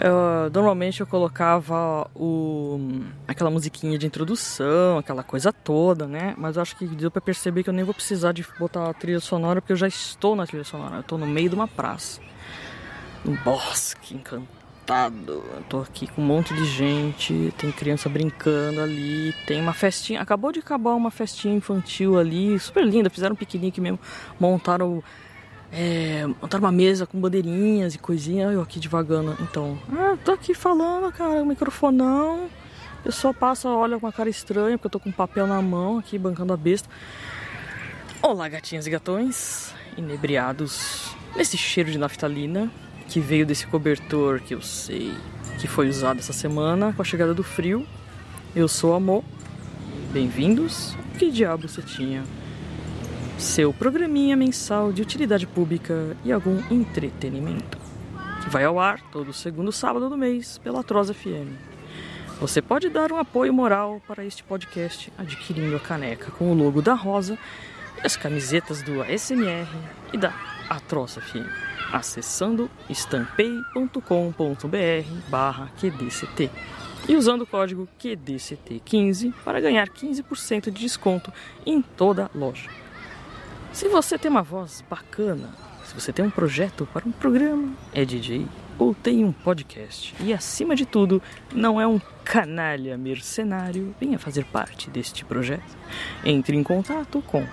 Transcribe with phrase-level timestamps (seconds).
[0.00, 6.34] Eu, normalmente eu colocava o, aquela musiquinha de introdução, aquela coisa toda, né?
[6.38, 8.94] Mas eu acho que deu pra perceber que eu nem vou precisar de botar a
[8.94, 10.98] trilha sonora, porque eu já estou na trilha sonora.
[10.98, 12.20] Eu tô no meio de uma praça.
[13.26, 15.42] Um bosque encantado.
[15.52, 20.20] Eu tô aqui com um monte de gente, tem criança brincando ali, tem uma festinha.
[20.20, 23.10] Acabou de acabar uma festinha infantil ali, super linda.
[23.10, 23.98] Fizeram um piquenique mesmo,
[24.38, 25.02] montaram
[25.72, 26.24] é,
[26.58, 29.36] uma mesa com bandeirinhas e coisinha, eu aqui devagando.
[29.40, 32.48] Então, ah, tô aqui falando, cara, microfonão.
[33.04, 35.98] Eu só passo, olha com uma cara estranha, porque eu tô com papel na mão
[35.98, 36.88] aqui, bancando a besta.
[38.20, 42.70] Olá, gatinhas e gatões, inebriados nesse cheiro de naftalina
[43.06, 45.14] que veio desse cobertor que eu sei
[45.58, 47.86] que foi usado essa semana com a chegada do frio.
[48.54, 49.24] Eu sou Amor.
[50.12, 50.96] Bem-vindos.
[51.18, 52.22] Que diabo você tinha?
[53.38, 57.78] Seu programinha mensal de utilidade pública e algum entretenimento,
[58.42, 61.54] que vai ao ar todo segundo sábado do mês pela Atroz FM.
[62.40, 66.82] Você pode dar um apoio moral para este podcast adquirindo a caneca com o logo
[66.82, 67.38] da Rosa
[68.02, 69.68] e as camisetas do ASMR
[70.12, 70.34] e da
[70.68, 71.46] Atroz FM,
[71.92, 74.00] acessando estampei.com.br
[75.28, 76.50] barra QDCT
[77.08, 81.32] e usando o código QDCT15 para ganhar 15% de desconto
[81.64, 82.87] em toda a loja.
[83.72, 85.50] Se você tem uma voz bacana,
[85.84, 88.46] se você tem um projeto para um programa, é DJ
[88.78, 91.20] ou tem um podcast e acima de tudo
[91.52, 95.76] não é um canalha mercenário, venha fazer parte deste projeto.
[96.24, 97.46] Entre em contato com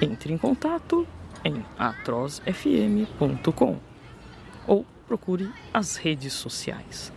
[0.00, 1.06] entre em contato
[1.44, 3.78] em atrozfm.com
[4.66, 7.12] ou procure as redes sociais.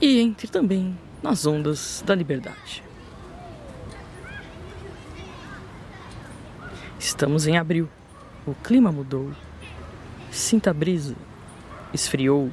[0.00, 2.89] E entre também nas ondas da liberdade.
[7.00, 7.88] Estamos em abril.
[8.46, 9.30] O clima mudou.
[10.30, 11.16] Sinta a brisa.
[11.94, 12.50] Esfriou.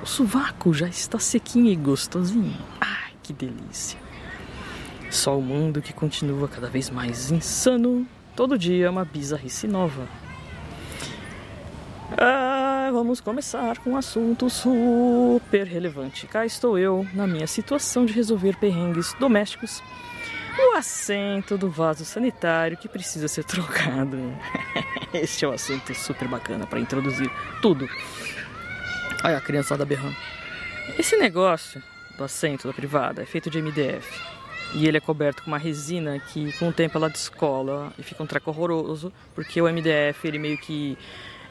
[0.00, 2.56] O sovaco já está sequinho e gostosinho.
[2.80, 3.98] Ai, que delícia.
[5.10, 8.06] Só o mundo que continua cada vez mais insano.
[8.36, 10.06] Todo dia uma bizarrice nova.
[12.16, 16.28] Ah, vamos começar com um assunto super relevante.
[16.28, 19.82] Cá estou eu na minha situação de resolver perrengues domésticos
[20.58, 24.18] o assento do vaso sanitário que precisa ser trocado.
[25.12, 27.30] Este é um assunto super bacana para introduzir
[27.62, 27.88] tudo.
[29.24, 30.16] Olha a criançada berrando.
[30.98, 31.82] Esse negócio
[32.16, 34.36] do assento da privada é feito de MDF.
[34.74, 38.22] E ele é coberto com uma resina que com o tempo ela descola e fica
[38.22, 40.98] um treco horroroso, porque o MDF ele meio que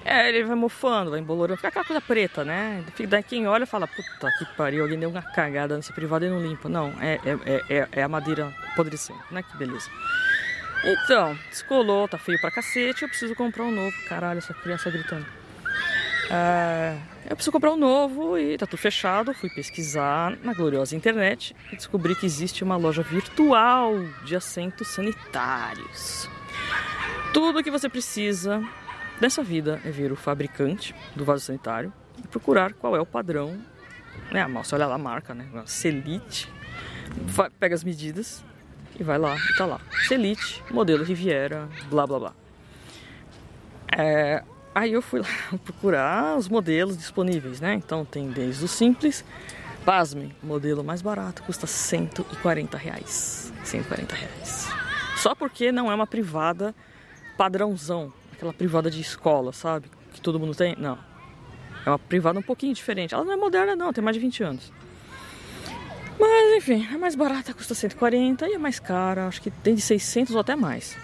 [0.05, 2.85] é, ele vai mofando, vai embolorando, fica aquela coisa preta, né?
[3.09, 6.39] Daí quem olha fala, puta que pariu, alguém deu uma cagada nesse privado e não
[6.39, 6.69] limpa.
[6.69, 9.41] Não, é, é, é, é a madeira apodrecendo, né?
[9.41, 9.89] Que beleza.
[10.83, 13.95] Então, descolou, tá feio pra cacete, eu preciso comprar um novo.
[14.07, 15.25] Caralho, essa criança gritando.
[16.29, 16.95] É,
[17.27, 19.33] eu preciso comprar um novo e tá tudo fechado.
[19.33, 26.29] Fui pesquisar na gloriosa internet e descobri que existe uma loja virtual de assentos sanitários.
[27.33, 28.63] Tudo que você precisa
[29.19, 31.91] Dessa vida é ver o fabricante do vaso sanitário
[32.23, 33.59] e procurar qual é o padrão.
[34.31, 34.45] Né?
[34.47, 35.47] Você olha lá a marca, né?
[35.65, 36.51] Celite.
[37.59, 38.43] Pega as medidas
[38.99, 39.79] e vai lá e tá lá.
[40.07, 42.33] Celite, modelo Riviera, blá blá blá.
[43.97, 44.43] É,
[44.73, 45.27] aí eu fui lá
[45.63, 47.73] procurar os modelos disponíveis, né?
[47.75, 49.23] Então tem desde o simples,
[49.85, 53.53] pasmem, modelo mais barato custa 140 reais.
[53.63, 54.69] 140 reais.
[55.17, 56.75] Só porque não é uma privada
[57.37, 59.89] padrãozão aquela privada de escola, sabe?
[60.13, 60.75] Que todo mundo tem.
[60.77, 60.97] Não.
[61.85, 63.13] É uma privada um pouquinho diferente.
[63.13, 64.71] Ela não é moderna, não, tem mais de 20 anos.
[66.19, 69.81] Mas enfim, é mais barata, custa 140 e é mais cara, acho que tem de
[69.81, 70.97] 600 ou até mais.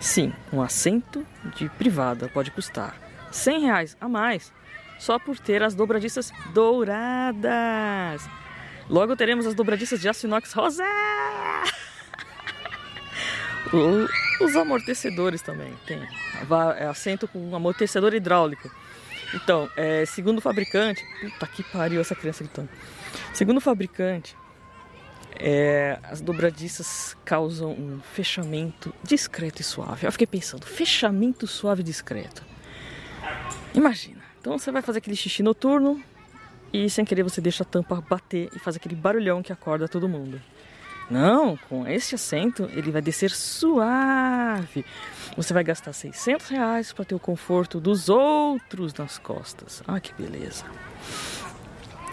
[0.00, 1.24] Sim, um assento
[1.56, 3.00] de privada pode custar
[3.30, 4.52] 100 reais a mais
[4.98, 8.28] só por ter as dobradiças douradas.
[8.88, 10.84] Logo teremos as dobradiças de aço inox rosa.
[14.44, 16.06] Os amortecedores também tem.
[16.78, 18.70] É assento com amortecedor hidráulico.
[19.34, 21.04] Então, é, segundo o fabricante.
[21.20, 22.68] Puta que pariu essa criança gritando.
[23.32, 24.36] Segundo o fabricante,
[25.38, 30.06] é, as dobradiças causam um fechamento discreto e suave.
[30.06, 32.44] Eu fiquei pensando, fechamento suave e discreto.
[33.74, 34.20] Imagina.
[34.40, 36.02] Então você vai fazer aquele xixi noturno
[36.72, 40.08] e sem querer você deixa a tampa bater e faz aquele barulhão que acorda todo
[40.08, 40.40] mundo.
[41.10, 44.84] Não, com esse assento ele vai descer suave.
[45.36, 49.82] Você vai gastar 600 reais para ter o conforto dos outros nas costas.
[49.86, 50.64] Ah, que beleza.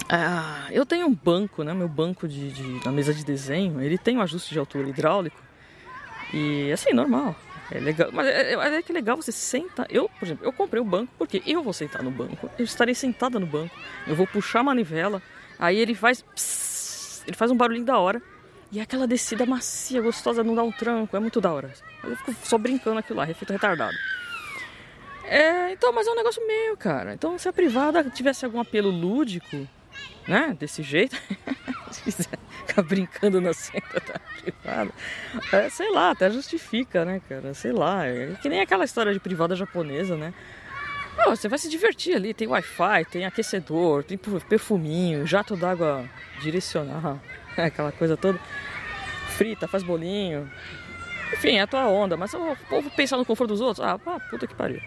[0.09, 1.74] Ah, eu tenho um banco, né?
[1.74, 5.38] Meu banco de, de, na mesa de desenho, ele tem um ajuste de altura hidráulico.
[6.33, 7.36] E assim, normal.
[7.71, 9.86] É legal, mas é, é, é que legal você senta.
[9.89, 12.50] Eu, por exemplo, eu comprei o banco porque eu vou sentar no banco.
[12.57, 13.75] Eu estarei sentada no banco.
[14.07, 15.21] Eu vou puxar a manivela.
[15.59, 17.24] Aí ele faz.
[17.27, 18.21] Ele faz um barulhinho da hora.
[18.71, 21.16] E aquela descida macia, gostosa, não dá um tranco.
[21.16, 21.71] É muito da hora.
[22.04, 23.95] Eu fico só brincando aquilo lá, refeito retardado.
[25.24, 27.13] É, então, mas é um negócio meu, cara.
[27.13, 29.68] Então, se a privada tivesse algum apelo lúdico,
[30.27, 31.16] né, desse jeito,
[31.92, 34.92] se quiser ficar brincando na senta da privada,
[35.51, 37.54] é, sei lá, até justifica, né, cara?
[37.54, 40.33] Sei lá, é que nem aquela história de privada japonesa, né?
[41.15, 46.10] Pô, você vai se divertir ali, tem Wi-Fi, tem aquecedor, tem perfuminho, jato d'água
[46.42, 47.19] direcional,
[47.68, 48.40] aquela coisa toda.
[49.30, 50.50] Frita, faz bolinho,
[51.34, 53.98] enfim, é a tua onda, mas o povo pensar no conforto dos outros, ah,
[54.30, 54.82] puta que pariu.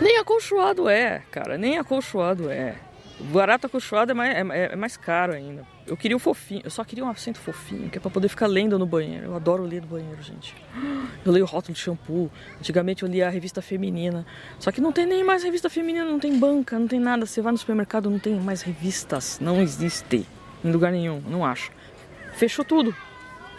[0.00, 2.76] Nem acolchoado é, cara, nem acolchoado é.
[3.20, 5.66] O barato acolchoado é mais, é, é, mais caro ainda.
[5.86, 8.46] Eu queria o fofinho, eu só queria um assento fofinho, que é pra poder ficar
[8.46, 9.26] lendo no banheiro.
[9.26, 10.54] Eu adoro ler no banheiro, gente.
[11.24, 12.30] Eu leio o rótulo de shampoo.
[12.58, 14.24] Antigamente eu lia a revista feminina.
[14.60, 17.26] Só que não tem nem mais revista feminina, não tem banca, não tem nada.
[17.26, 19.40] Você vai no supermercado, não tem mais revistas.
[19.40, 20.24] Não existe.
[20.64, 21.70] Em lugar nenhum, não acho.
[22.34, 22.94] Fechou tudo.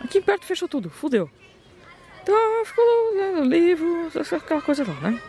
[0.04, 1.30] Aqui perto fechou tudo, fudeu.
[2.22, 2.84] Então ficou
[3.16, 5.22] lendo livro, aquela coisa lá, né?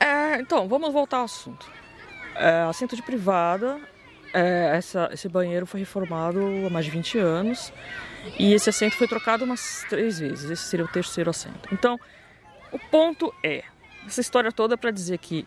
[0.00, 1.70] É, então, vamos voltar ao assunto.
[2.34, 3.80] É, assento de privada,
[4.32, 7.72] é, essa, esse banheiro foi reformado há mais de 20 anos
[8.38, 10.50] e esse assento foi trocado umas três vezes.
[10.50, 11.68] Esse seria o terceiro assento.
[11.72, 11.98] Então,
[12.72, 13.62] o ponto é:
[14.06, 15.46] essa história toda é para dizer que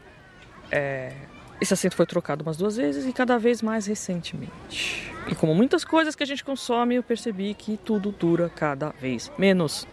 [0.72, 1.14] é,
[1.60, 5.12] esse assento foi trocado umas duas vezes e cada vez mais recentemente.
[5.28, 9.32] E como muitas coisas que a gente consome, eu percebi que tudo dura cada vez
[9.38, 9.88] menos.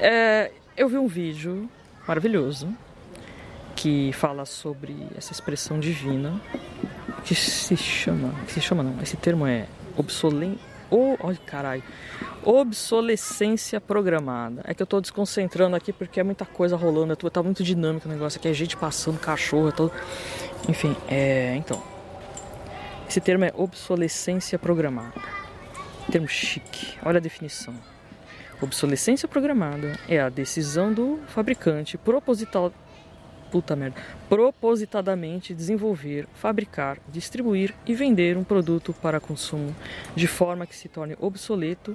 [0.00, 1.68] É, eu vi um vídeo
[2.08, 2.68] maravilhoso
[3.76, 6.40] que fala sobre essa expressão divina
[7.24, 9.66] que se chama, que se chama não, esse termo é
[10.92, 11.82] obsolente, oh, oh, caralho,
[12.44, 14.62] obsolescência programada.
[14.64, 18.12] É que eu tô desconcentrando aqui porque é muita coisa rolando, tá muito dinâmico o
[18.12, 19.92] negócio aqui, é gente passando, cachorro, é todo...
[20.68, 21.82] Enfim, é, então.
[23.08, 25.20] Esse termo é obsolescência programada.
[26.10, 26.96] Termo chique.
[27.04, 27.74] Olha a definição.
[28.60, 32.72] Obsolescência programada é a decisão do fabricante proposital
[33.52, 34.00] puta merda,
[34.30, 39.76] propositadamente desenvolver, fabricar, distribuir e vender um produto para consumo
[40.16, 41.94] de forma que se torne obsoleto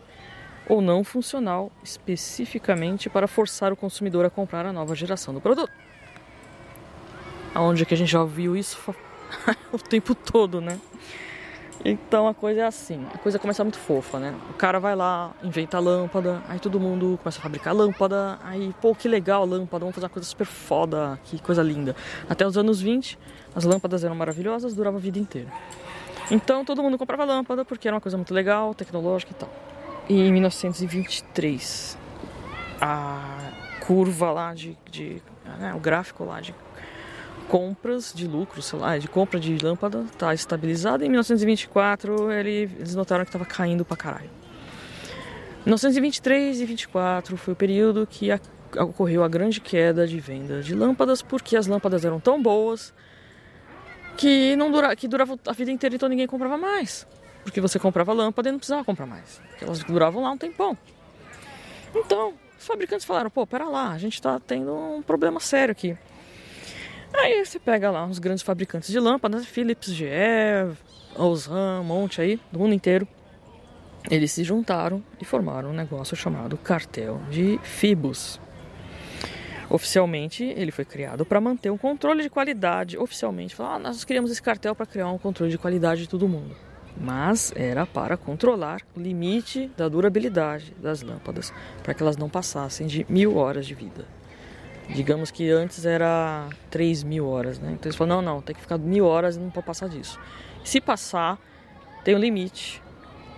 [0.70, 5.72] ou não funcional especificamente para forçar o consumidor a comprar a nova geração do produto.
[7.56, 8.94] Aonde é que a gente já ouviu isso
[9.74, 10.80] o tempo todo, né?
[11.86, 14.36] Então a coisa é assim, a coisa começa muito fofa, né?
[14.50, 18.74] O cara vai lá, inventa a lâmpada, aí todo mundo começa a fabricar lâmpada, aí,
[18.82, 21.96] pô, que legal a lâmpada, vamos fazer uma coisa super foda, que coisa linda.
[22.28, 23.18] Até os anos 20,
[23.56, 25.50] as lâmpadas eram maravilhosas, durava a vida inteira.
[26.30, 29.50] Então todo mundo comprava lâmpada porque era uma coisa muito legal, tecnológica e tal.
[30.10, 31.98] E em 1923,
[32.82, 33.52] a
[33.86, 35.22] curva lá de, de
[35.60, 36.54] né, o gráfico lá de
[37.48, 41.06] compras de lucro, sei lá, de compra de lâmpada está estabilizada.
[41.06, 44.30] Em 1924 ele, eles notaram que estava caindo pra caralho.
[45.66, 48.40] 1923 e 24 foi o período que a,
[48.80, 52.94] ocorreu a grande queda de venda de lâmpadas porque as lâmpadas eram tão boas
[54.18, 57.08] que não dura, que durava a vida inteira então ninguém comprava mais.
[57.44, 59.42] Porque você comprava lâmpada e não precisava comprar mais.
[59.50, 60.78] Porque elas duravam lá um tempão.
[61.96, 65.98] Então, os fabricantes falaram, pô, pera lá, a gente está tendo um problema sério aqui.
[67.14, 70.06] Aí você pega lá uns grandes fabricantes de lâmpadas, Philips, GE,
[71.16, 73.08] Osram, um monte aí, do mundo inteiro.
[74.10, 78.40] Eles se juntaram e formaram um negócio chamado Cartel de Fibus.
[79.70, 82.98] Oficialmente, ele foi criado para manter um controle de qualidade.
[82.98, 86.28] Oficialmente, falaram, ah, nós criamos esse cartel para criar um controle de qualidade de todo
[86.28, 86.56] mundo.
[87.00, 92.88] Mas era para controlar o limite da durabilidade das lâmpadas, para que elas não passassem
[92.88, 94.06] de mil horas de vida.
[94.90, 97.72] Digamos que antes era 3 mil horas, né?
[97.74, 100.20] Então eles falaram, não, não, tem que ficar mil horas e não pode passar disso.
[100.64, 101.38] Se passar,
[102.04, 102.82] tem um limite.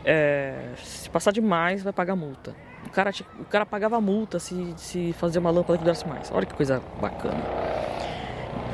[0.06, 2.56] É, se passar demais, vai pagar multa.
[2.86, 6.32] O cara, o cara pagava multa se, se fazer uma lâmpada que durasse mais.
[6.32, 7.44] Olha que coisa bacana.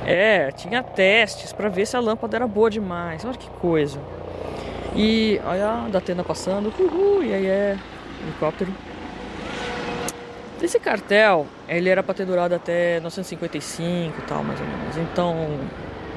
[0.06, 3.26] É, tinha testes para ver se a lâmpada era boa demais.
[3.26, 4.00] Olha que coisa.
[4.96, 6.72] E olha a Datena passando.
[6.80, 7.78] Uhul, e aí é
[8.22, 8.72] helicóptero.
[10.66, 14.98] Esse cartel, ele era para ter durado até 1955 e tal, mais ou menos.
[14.98, 15.60] Então,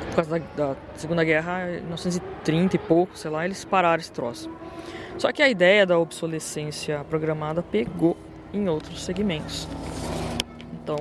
[0.08, 4.50] por causa da, da, Segunda Guerra, 1930 e pouco, sei lá, eles pararam esse troço.
[5.18, 8.16] Só que a ideia da obsolescência programada pegou
[8.50, 9.68] em outros segmentos.
[10.82, 10.96] Então,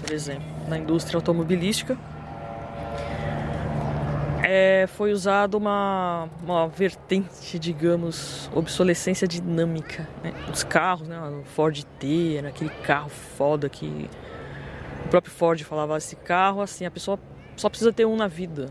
[0.00, 1.98] por exemplo, na indústria automobilística,
[4.50, 10.08] é, foi usado uma, uma vertente, digamos, obsolescência dinâmica.
[10.24, 10.32] Né?
[10.50, 11.20] Os carros, né?
[11.20, 14.08] O Ford T, era aquele carro foda que
[15.04, 17.18] o próprio Ford falava esse carro assim, a pessoa
[17.56, 18.70] só precisa ter um na vida.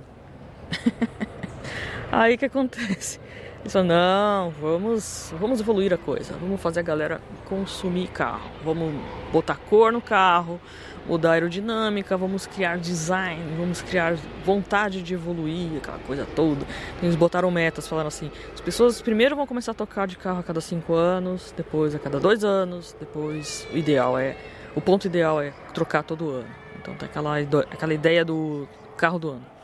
[2.12, 3.20] Aí que acontece?
[3.62, 8.96] Eles não, vamos, vamos evoluir a coisa, vamos fazer a galera consumir carro, vamos
[9.32, 10.60] botar cor no carro,
[11.08, 16.66] mudar a aerodinâmica, vamos criar design, vamos criar vontade de evoluir, aquela coisa toda.
[17.02, 20.44] Eles botaram metas, falaram assim, as pessoas primeiro vão começar a tocar de carro a
[20.44, 24.36] cada cinco anos, depois a cada dois anos, depois o ideal é,
[24.76, 26.50] o ponto ideal é trocar todo ano.
[26.80, 29.58] Então tem aquela, aquela ideia do carro do ano.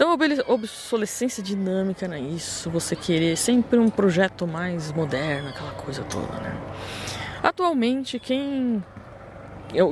[0.00, 6.02] Então, obsolescência dinâmica não é isso, você querer sempre um projeto mais moderno, aquela coisa
[6.04, 6.58] toda, né?
[7.42, 8.82] Atualmente, quem,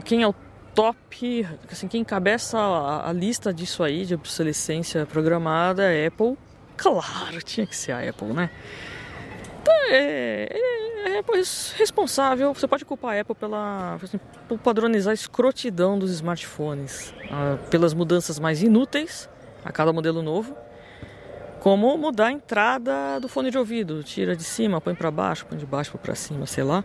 [0.04, 0.34] quem é o
[0.74, 6.36] top, assim, quem encabeça a, a lista disso aí, de obsolescência programada, é Apple.
[6.76, 8.50] Claro, tinha que ser a Apple, né?
[9.60, 11.22] Então, é, é, é
[11.76, 12.54] responsável.
[12.54, 17.92] Você pode culpar a Apple pela assim, por padronizar a escrotidão dos smartphones, uh, pelas
[17.92, 19.28] mudanças mais inúteis
[19.64, 20.56] a cada modelo novo.
[21.60, 25.58] Como mudar a entrada do fone de ouvido, tira de cima, põe para baixo, põe
[25.58, 26.84] de baixo para cima, sei lá.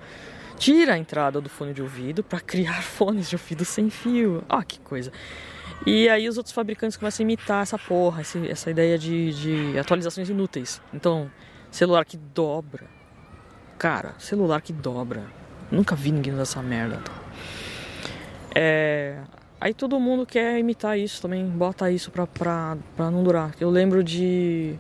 [0.57, 4.43] Tira a entrada do fone de ouvido para criar fones de ouvido sem fio.
[4.47, 5.11] Ah, que coisa.
[5.85, 10.29] E aí os outros fabricantes começam a imitar essa porra, essa ideia de, de atualizações
[10.29, 10.81] inúteis.
[10.93, 11.29] Então,
[11.69, 12.85] celular que dobra.
[13.77, 15.23] Cara, celular que dobra.
[15.71, 16.99] Nunca vi ninguém usar essa merda.
[18.55, 19.17] É,
[19.63, 23.55] Aí todo mundo quer imitar isso também, bota isso pra, pra, pra não durar.
[23.61, 24.77] Eu lembro de.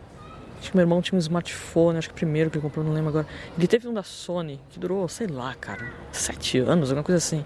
[0.63, 2.93] Acho que meu irmão tinha um smartphone, acho que o primeiro que ele comprou, não
[2.93, 3.27] lembro agora.
[3.57, 7.43] Ele teve um da Sony, que durou, sei lá, cara, sete anos, alguma coisa assim.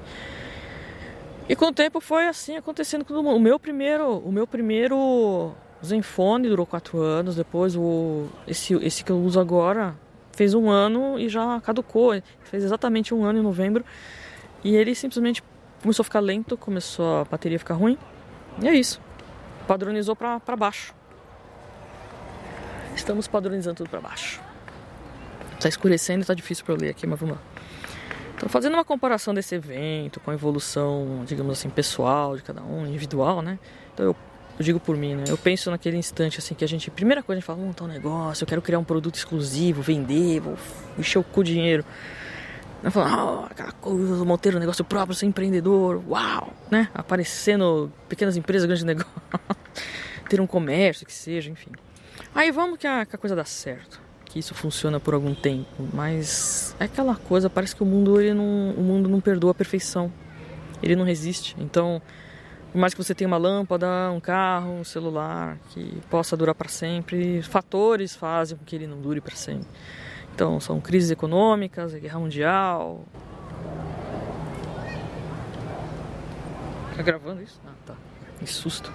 [1.49, 3.37] E com o tempo foi assim acontecendo com todo mundo.
[3.37, 5.51] O meu primeiro, o meu primeiro
[5.83, 9.95] Zenfone durou quatro anos, depois o esse, esse que eu uso agora
[10.33, 12.21] fez um ano e já caducou.
[12.43, 13.83] Fez exatamente um ano em novembro.
[14.63, 15.43] E ele simplesmente
[15.81, 17.97] começou a ficar lento, começou a bateria ficar ruim.
[18.61, 19.01] E é isso.
[19.67, 20.96] Padronizou para baixo.
[22.97, 24.41] Estamos padronizando tudo para baixo.
[25.59, 27.41] Tá escurecendo e tá difícil para eu ler aqui, mas vamos lá.
[28.35, 32.87] Então, fazendo uma comparação desse evento com a evolução, digamos assim, pessoal de cada um,
[32.87, 33.59] individual, né?
[33.93, 34.15] Então, eu,
[34.57, 35.25] eu digo por mim, né?
[35.27, 37.87] Eu penso naquele instante, assim, que a gente, primeira coisa, a gente fala, montar um
[37.87, 40.57] negócio, eu quero criar um produto exclusivo, vender, vou
[40.97, 41.85] encher o cu de dinheiro.
[42.81, 42.89] Né?
[42.89, 46.89] Falando, oh, aquela coisa, montar um negócio próprio, ser empreendedor, uau, né?
[46.95, 49.11] Aparecendo pequenas empresas, grandes negócios,
[50.29, 51.71] ter um comércio, que seja, enfim.
[52.37, 55.87] Aí vamos que a, que a, coisa dá certo, que isso funciona por algum tempo,
[55.91, 59.55] mas é aquela coisa, parece que o mundo, ele não, o mundo não perdoa a
[59.55, 60.13] perfeição,
[60.83, 61.55] ele não resiste.
[61.57, 61.99] Então,
[62.71, 66.69] por mais que você tenha uma lâmpada, um carro, um celular que possa durar para
[66.69, 69.65] sempre, fatores fazem com que ele não dure para sempre.
[70.35, 73.03] Então, são crises econômicas, guerra mundial.
[76.95, 77.59] Tá gravando isso?
[77.65, 77.95] Ah, tá.
[78.37, 78.93] Que susto.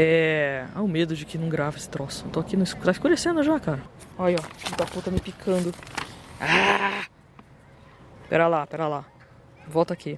[0.00, 0.64] É.
[0.76, 2.24] Ah, o medo de que não grava esse troço.
[2.32, 2.84] tô aqui no escuro.
[2.84, 3.80] Tá escurecendo já, cara.
[4.16, 4.56] Olha, ó.
[4.56, 5.74] Filho da puta me picando.
[6.40, 7.04] Ah!
[8.28, 9.04] Pera lá, pera lá.
[9.66, 10.16] Volta aqui.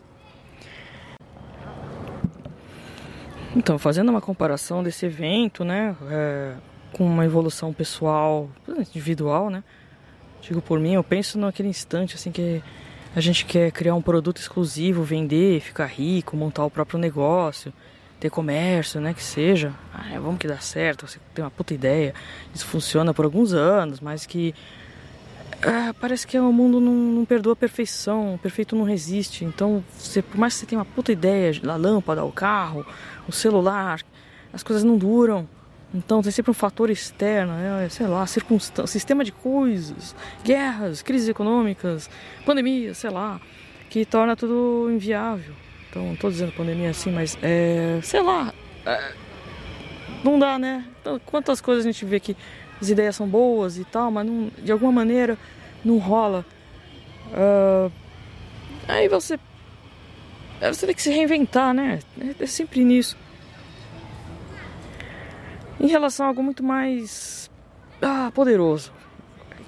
[3.57, 5.97] Então, fazendo uma comparação desse evento, né?
[6.11, 6.55] É,
[6.93, 9.65] com uma evolução pessoal, individual, né?
[10.43, 12.63] Digo por mim, eu penso naquele instante assim que
[13.17, 17.73] a gente quer criar um produto exclusivo, vender, ficar rico, montar o próprio negócio,
[18.21, 19.73] ter comércio, né, que seja.
[19.93, 22.15] Ah, vamos que dá certo, você tem uma puta ideia.
[22.55, 24.55] Isso funciona por alguns anos, mas que
[25.63, 29.45] ah, parece que o mundo não, não, perdoa a perfeição, o perfeito não resiste.
[29.45, 32.87] Então, você, por mais que você tenha uma puta ideia, a lâmpada, o carro,
[33.27, 34.01] o celular,
[34.53, 35.49] as coisas não duram.
[35.93, 37.89] Então tem sempre um fator externo, né?
[37.91, 42.09] sei lá, circunstância, sistema de coisas, guerras, crises econômicas,
[42.47, 43.41] pandemia, sei lá,
[43.89, 45.53] que torna tudo inviável.
[45.91, 48.55] Então, não estou dizendo pandemia assim, mas é, sei lá,
[48.87, 49.13] é,
[50.25, 50.87] não dá, né?
[51.01, 52.37] Então, quantas coisas a gente vê que
[52.81, 55.37] as ideias são boas e tal, mas não, de alguma maneira
[55.85, 56.47] não rola.
[57.33, 57.93] Uh,
[58.89, 59.39] aí você,
[60.61, 61.99] você tem que se reinventar, né?
[62.21, 63.17] É, é sempre nisso
[65.81, 67.51] em relação a algo muito mais
[68.03, 68.93] ah, poderoso,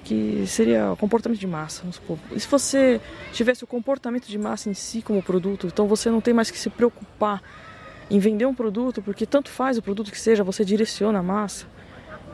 [0.03, 1.83] que seria comportamento de massa.
[2.31, 2.99] E se você
[3.31, 6.57] tivesse o comportamento de massa em si como produto, então você não tem mais que
[6.57, 7.41] se preocupar
[8.09, 11.65] em vender um produto, porque tanto faz o produto que seja, você direciona a massa.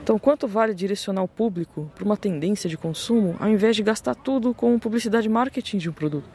[0.02, 4.16] Então, quanto vale direcionar o público para uma tendência de consumo, ao invés de gastar
[4.16, 6.28] tudo com publicidade e marketing de um produto?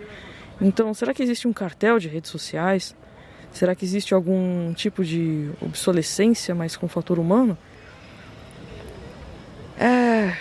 [0.61, 2.95] Então, será que existe um cartel de redes sociais
[3.55, 7.57] Será que existe algum tipo de obsolescência, mas com fator humano?
[9.79, 10.37] É.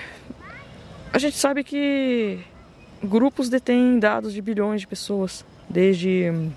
[1.14, 2.40] A gente sabe que
[3.04, 6.52] grupos detêm dados de bilhões de pessoas, desde hum,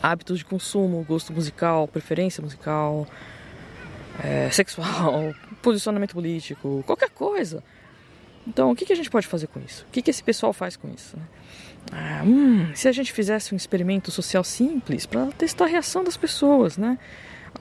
[0.00, 3.08] hábitos de consumo, gosto musical, preferência musical,
[4.22, 7.60] é, sexual, posicionamento político, qualquer coisa.
[8.46, 9.84] Então, o que, a gente pode fazer com isso?
[9.88, 11.16] O que, que esse pessoal faz com isso?
[11.16, 11.24] Né?
[11.90, 16.16] Ah, hum, se a gente fizesse um experimento social simples para testar a reação das
[16.16, 16.98] pessoas, né?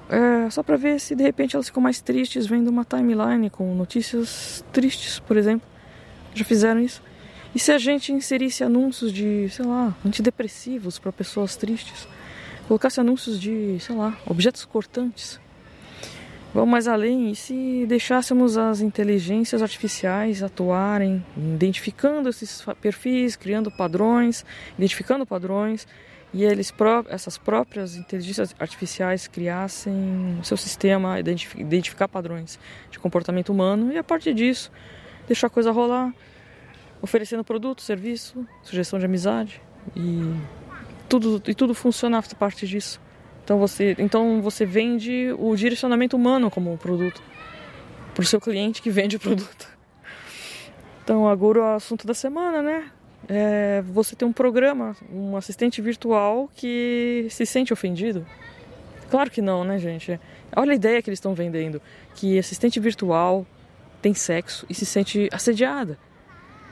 [0.10, 3.74] É, só para ver se de repente elas ficam mais tristes vendo uma timeline com
[3.74, 5.68] notícias tristes, por exemplo.
[6.34, 7.02] Já fizeram isso?
[7.56, 12.08] E se a gente inserisse anúncios de, sei lá, antidepressivos para pessoas tristes?
[12.68, 15.40] Colocasse anúncios de, sei lá, objetos cortantes?
[16.54, 24.46] Vamos mais além, e se deixássemos as inteligências artificiais atuarem, identificando esses perfis, criando padrões,
[24.78, 25.88] identificando padrões,
[26.34, 26.74] e eles
[27.10, 32.60] essas próprias inteligências artificiais criassem o seu sistema identificar padrões
[32.90, 34.72] de comportamento humano e a partir disso
[35.28, 36.12] deixar a coisa rolar,
[37.02, 39.62] oferecendo produto, serviço, sugestão de amizade
[39.96, 40.34] e
[41.08, 43.00] tudo e tudo funciona a partir disso.
[43.44, 47.22] Então você, então você vende o direcionamento humano como produto
[48.16, 49.68] para o seu cliente que vende o produto.
[51.04, 52.90] Então agora o assunto da semana, né?
[53.28, 58.26] É você tem um programa, um assistente virtual que se sente ofendido.
[59.10, 60.20] Claro que não, né, gente?
[60.56, 61.82] Olha a ideia que eles estão vendendo,
[62.16, 63.46] que assistente virtual
[64.02, 65.98] tem sexo e se sente assediada.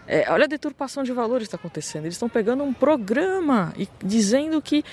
[0.07, 2.05] É, olha a deturpação de valores que está acontecendo.
[2.05, 4.83] Eles estão pegando um programa e dizendo que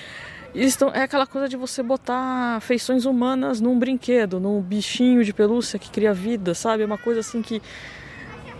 [0.53, 5.77] Estão, é aquela coisa de você botar feições humanas num brinquedo, num bichinho de pelúcia
[5.77, 6.81] que cria vida, sabe?
[6.81, 7.61] É uma coisa assim que.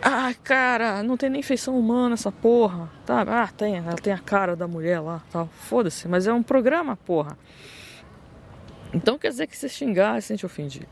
[0.01, 3.21] Ah, cara, não tem nem feição humana essa porra, tá?
[3.27, 5.49] Ah, tem, ela tem a cara da mulher lá, tal.
[5.51, 7.37] Foda-se, mas é um programa, porra.
[8.93, 10.87] Então quer dizer que se xingar, se sente ofendido.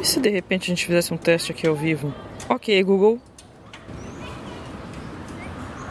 [0.00, 2.14] E se de repente a gente fizesse um teste aqui ao vivo?
[2.48, 3.20] Ok, Google.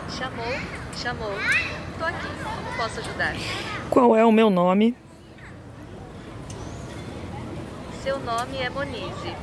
[0.09, 0.53] Chamou,
[0.97, 1.31] chamou.
[1.91, 2.27] Estou aqui.
[2.43, 3.35] Como posso ajudar?
[3.89, 4.95] Qual é o meu nome?
[8.01, 9.35] Seu nome é Monize.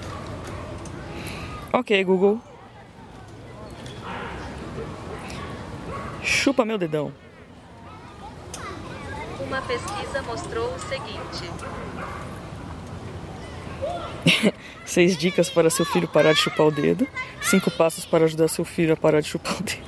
[1.72, 2.38] Ok, Google.
[6.22, 7.10] Chupa meu dedão.
[9.40, 11.50] Uma pesquisa mostrou o seguinte:
[14.84, 17.08] Seis dicas para seu filho parar de chupar o dedo.
[17.40, 19.82] Cinco passos para ajudar seu filho a parar de chupar o dedo.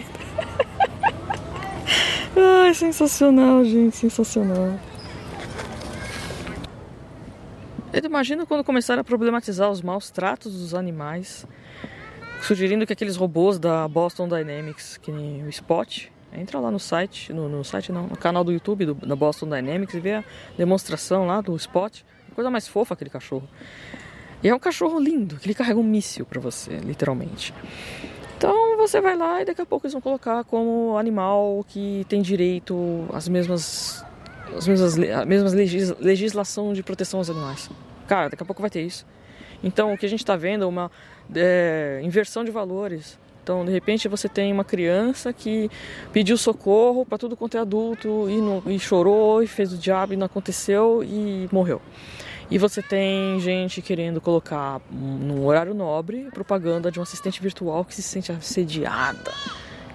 [2.64, 4.78] Ai, sensacional, gente, sensacional.
[7.94, 11.46] Eu imagino quando começaram a problematizar os maus tratos dos animais,
[12.42, 17.32] sugerindo que aqueles robôs da Boston Dynamics, que nem o Spot, entra lá no site,
[17.32, 20.24] no, no site não, no canal do YouTube do, da Boston Dynamics e vê a
[20.58, 22.00] demonstração lá do Spot.
[22.34, 23.48] Coisa mais fofa aquele cachorro.
[24.42, 27.54] E é um cachorro lindo, que ele carrega um míssil para você, literalmente.
[28.36, 32.20] Então você vai lá e daqui a pouco eles vão colocar como animal que tem
[32.20, 34.04] direito às mesmas
[34.56, 35.54] as mesmas,
[35.98, 37.68] legislação de proteção aos animais.
[38.06, 39.06] Cara, daqui a pouco vai ter isso.
[39.62, 40.90] Então o que a gente está vendo é uma
[41.34, 43.18] é, inversão de valores.
[43.42, 45.70] Então, de repente, você tem uma criança que
[46.14, 50.14] pediu socorro para tudo quanto é adulto e, não, e chorou e fez o diabo
[50.14, 51.82] e não aconteceu e morreu.
[52.50, 57.94] E você tem gente querendo colocar num horário nobre propaganda de um assistente virtual que
[57.94, 59.32] se sente assediada,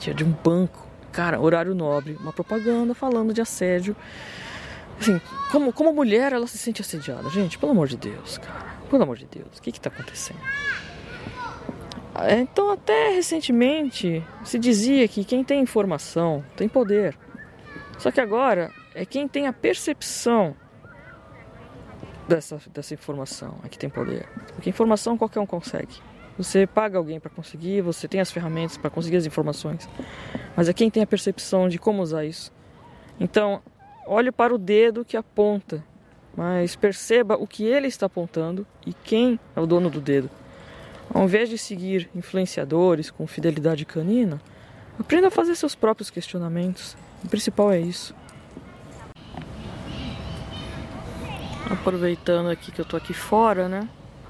[0.08, 0.88] é de um banco.
[1.12, 3.96] Cara, horário nobre, uma propaganda falando de assédio.
[5.00, 7.30] Assim, como, como mulher ela se sente assediada.
[7.30, 8.78] Gente, pelo amor de Deus, cara.
[8.90, 10.40] Pelo amor de Deus, o que está acontecendo?
[12.16, 17.18] É, então, até recentemente se dizia que quem tem informação tem poder.
[17.98, 20.56] Só que agora é quem tem a percepção
[22.28, 24.28] dessa, dessa informação é que tem poder.
[24.54, 25.96] Porque informação qualquer um consegue.
[26.38, 29.90] Você paga alguém para conseguir, você tem as ferramentas para conseguir as informações,
[30.56, 32.52] mas é quem tem a percepção de como usar isso.
[33.20, 33.62] Então,
[34.10, 35.84] olhe para o dedo que aponta,
[36.36, 40.30] mas perceba o que ele está apontando e quem é o dono do dedo.
[41.14, 44.42] Ao invés de seguir influenciadores com fidelidade canina,
[45.00, 46.98] aprenda a fazer seus próprios questionamentos.
[47.24, 48.16] O principal é isso.
[51.70, 53.88] Aproveitando aqui que eu tô aqui fora, né?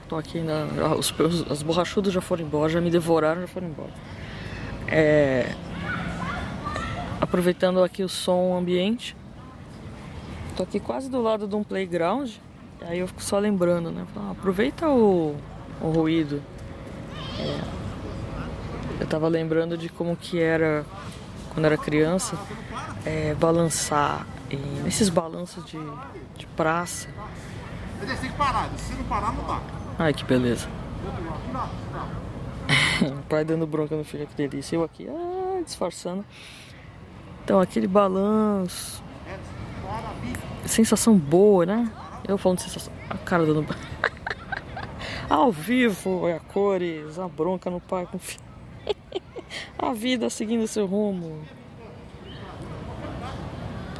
[0.09, 0.95] Tô aqui na.
[0.97, 3.91] Os, os, as borrachudas já foram embora, já me devoraram, já foram embora.
[4.87, 5.53] É,
[7.21, 9.15] aproveitando aqui o som ambiente.
[10.59, 12.31] Tô aqui quase do lado de um playground.
[12.81, 14.05] Aí eu fico só lembrando, né?
[14.13, 15.33] Ah, aproveita o,
[15.79, 16.43] o ruído.
[17.39, 17.61] É,
[18.99, 20.85] eu tava lembrando de como que era
[21.53, 22.37] quando era criança
[23.05, 25.79] é, balançar em, nesses balanços de,
[26.35, 27.07] de praça.
[28.01, 29.61] Que parar, se não parar não dá.
[29.97, 30.67] Ai que beleza.
[33.01, 34.75] o pai dando bronca no filho, que delícia.
[34.75, 36.25] Eu aqui, ah, disfarçando.
[37.45, 39.07] Então aquele balanço.
[40.65, 41.91] Sensação boa, né?
[42.27, 42.93] Eu falando sensação.
[43.09, 43.65] A cara dando.
[45.29, 48.19] Ao vivo, a cores, a bronca no pai com
[49.77, 51.43] a vida seguindo seu rumo.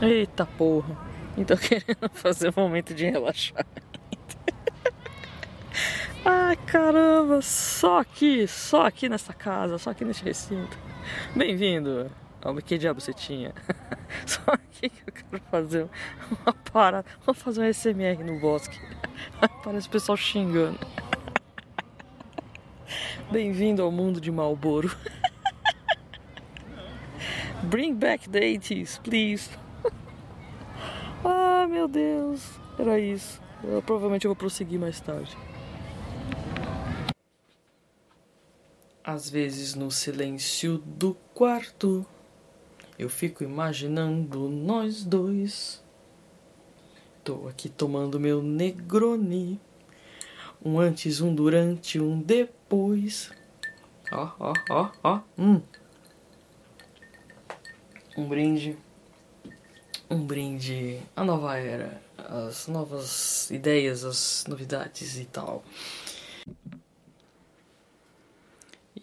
[0.01, 0.97] Eita porra.
[1.37, 3.99] Então querendo fazer um momento de relaxamento.
[6.25, 10.77] Ai caramba, só aqui, só aqui nessa casa, só aqui nesse recinto.
[11.35, 12.11] Bem-vindo
[12.65, 13.53] Que Diabo Você Tinha.
[14.25, 15.89] Só que eu quero fazer
[16.29, 17.05] uma parada.
[17.25, 18.79] Vou fazer um SMR no bosque.
[19.63, 20.79] Parece o pessoal xingando.
[23.29, 24.89] Bem-vindo ao mundo de Malboro.
[27.63, 29.49] Bring back the 80s, please.
[31.25, 32.57] Ah, meu Deus.
[32.79, 33.41] Era isso.
[33.61, 35.37] Eu, provavelmente eu vou prosseguir mais tarde.
[39.03, 42.05] Às vezes no silêncio do quarto
[42.99, 45.81] eu fico imaginando nós dois.
[47.23, 49.59] Tô aqui tomando meu Negroni.
[50.63, 53.31] Um antes, um durante, um depois.
[54.11, 55.21] Ó, ó, ó, ó.
[55.37, 55.61] Hum.
[58.17, 58.77] Um brinde
[60.09, 65.63] um brinde à nova era, as novas ideias, as novidades e tal.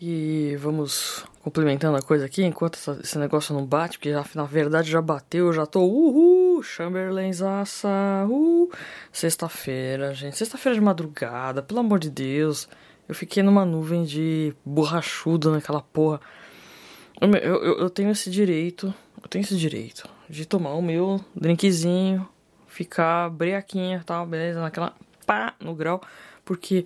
[0.00, 5.00] E vamos complementando a coisa aqui, enquanto esse negócio não bate, porque na verdade já
[5.00, 8.70] bateu, já tô uhul, Chamberlain's assa, uh,
[9.12, 12.68] sexta-feira, gente, sexta-feira de madrugada, pelo amor de Deus,
[13.09, 16.20] eu fiquei numa nuvem de borrachudo naquela porra.
[17.20, 22.28] Eu, eu, eu tenho esse direito, eu tenho esse direito de tomar o meu drinkzinho,
[22.66, 24.61] ficar breaquinha e tal, beleza?
[24.61, 26.02] Naquela pá no grau,
[26.44, 26.85] porque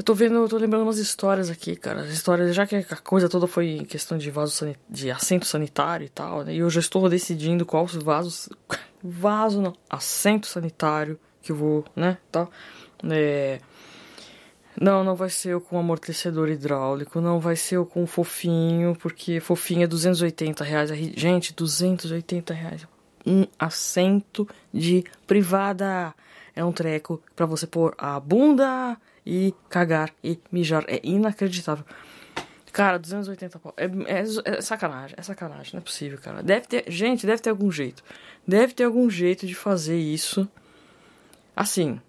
[0.00, 2.00] eu tô vendo, eu tô lembrando umas histórias aqui, cara.
[2.00, 6.06] As histórias, já que a coisa toda foi questão de vaso sanit de assento sanitário
[6.06, 6.54] e tal, né?
[6.54, 8.48] E eu já estou decidindo qual vasos.
[9.02, 12.18] Vaso não, assento sanitário que eu vou, né?
[12.32, 12.50] Tal.
[13.10, 13.60] É,
[14.78, 19.38] não, não vai ser o com amortecedor hidráulico, não vai ser o com fofinho, porque
[19.38, 20.90] fofinho é 280 reais.
[21.14, 22.86] Gente, 280 reais.
[23.26, 26.14] Um assento de privada.
[26.56, 30.84] É um treco para você pôr a bunda e cagar e mijar.
[30.88, 31.84] É inacreditável.
[32.72, 33.74] Cara, 280 pau.
[33.76, 36.42] É, é, é, sacanagem, é sacanagem, não é possível, cara.
[36.42, 36.84] Deve ter.
[36.88, 38.02] Gente, deve ter algum jeito.
[38.46, 40.48] Deve ter algum jeito de fazer isso.
[41.54, 42.00] Assim,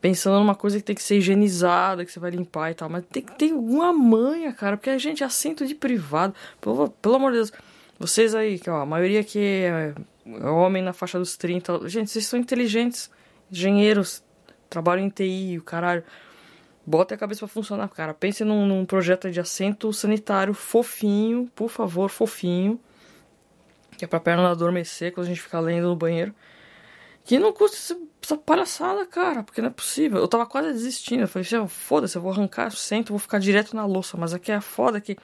[0.00, 2.88] pensando numa coisa que tem que ser higienizada, que você vai limpar e tal.
[2.88, 6.34] Mas tem que ter alguma manha, cara, porque a gente é assento de privado.
[6.60, 7.52] Pelo, pelo amor de Deus.
[7.98, 9.94] Vocês aí, que ó, a maioria que é,
[10.26, 11.88] é homem na faixa dos 30.
[11.88, 13.08] Gente, vocês são inteligentes,
[13.50, 14.24] engenheiros,
[14.68, 16.02] trabalham em TI, o caralho.
[16.86, 18.12] Bota a cabeça pra funcionar, cara.
[18.12, 22.78] Pense num, num projeto de assento sanitário fofinho, por favor, fofinho.
[23.96, 26.34] Que é pra perna adormecer quando a gente ficar lendo no banheiro.
[27.24, 30.18] Que não custa essa, palhaçada, cara, porque não é possível.
[30.18, 31.22] Eu tava quase desistindo.
[31.22, 34.18] Eu falei, foda-se, eu vou arrancar, sento, vou ficar direto na louça.
[34.18, 35.16] Mas aqui é foda que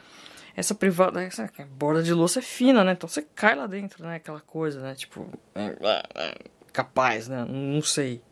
[0.57, 2.93] essa privada, essa borda de louça é fina, né?
[2.93, 4.17] Então você cai lá dentro, né?
[4.17, 4.95] Aquela coisa, né?
[4.95, 6.35] Tipo, é, é, é,
[6.73, 7.45] capaz, né?
[7.45, 8.23] Não sei.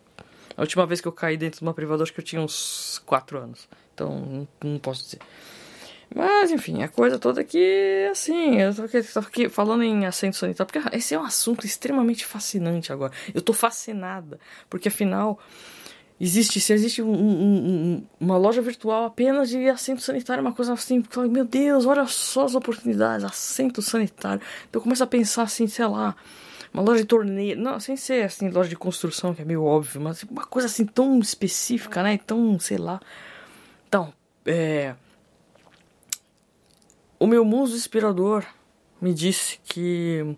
[0.59, 3.01] A última vez que eu caí dentro de uma privada, acho que eu tinha uns
[3.07, 3.69] 4 anos.
[3.95, 5.21] Então, não, não posso dizer.
[6.13, 10.37] Mas, enfim, a coisa toda que, assim, eu tô aqui, tô aqui falando em assento
[10.37, 13.13] sanitário, porque esse é um assunto extremamente fascinante agora.
[13.33, 15.39] Eu tô fascinada, porque afinal,
[16.21, 20.73] existe, se existe um, um, um, uma loja virtual apenas de assento sanitário, uma coisa
[20.73, 24.43] assim, meu Deus, olha só as oportunidades, assento sanitário.
[24.69, 26.17] Então eu começo a pensar assim, sei lá,
[26.79, 30.01] uma loja de torneio, não, sem ser assim, loja de construção, que é meio óbvio,
[30.01, 33.01] mas uma coisa assim tão específica, né, tão, sei lá.
[33.89, 34.13] Então,
[34.47, 34.95] é
[37.19, 38.45] o meu muso inspirador
[39.01, 40.37] me disse que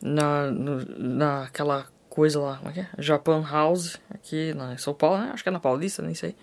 [0.00, 2.88] na, no, naquela coisa lá, como é que é?
[2.98, 5.30] Japan House, aqui na, São Paulo, né?
[5.32, 6.36] acho que é na Paulista, nem sei.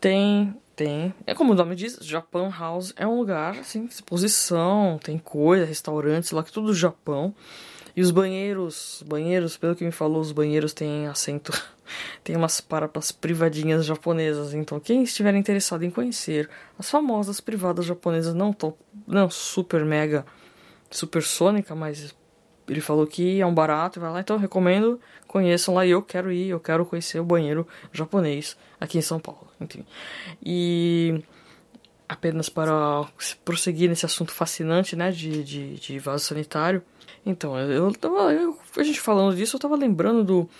[0.00, 5.18] Tem, tem, é como o nome diz, Japan House é um lugar, assim, exposição, tem
[5.18, 7.34] coisa, restaurantes lá, que tudo do Japão.
[7.96, 11.50] E os banheiros, banheiros, pelo que me falou, os banheiros têm assento,
[12.22, 14.52] tem umas paradas privadinhas japonesas.
[14.52, 18.74] Então, quem estiver interessado em conhecer as famosas privadas japonesas, não tão,
[19.06, 20.26] não super mega
[20.90, 22.14] supersônica, mas
[22.68, 26.30] ele falou que é um barato, vai lá, então recomendo, conheçam lá e eu quero
[26.30, 29.86] ir, eu quero conhecer o banheiro japonês aqui em São Paulo, enfim.
[30.44, 31.22] E
[32.08, 33.04] apenas para
[33.44, 36.82] prosseguir nesse assunto fascinante, né, de, de, de vaso sanitário.
[37.24, 40.50] Então, eu tava, eu, a gente falando disso, eu tava lembrando do,